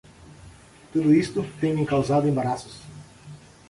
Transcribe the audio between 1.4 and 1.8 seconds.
tem